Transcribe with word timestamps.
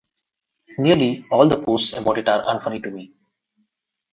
Nearly 0.79 1.27
all 1.31 1.47
the 1.47 1.61
posts 1.61 1.93
about 1.93 2.17
it 2.17 2.27
are 2.27 2.43
unfunny 2.45 2.81
to 2.81 2.89
me. 2.89 3.13